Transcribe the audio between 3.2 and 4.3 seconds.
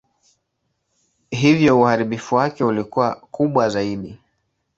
kubwa zaidi.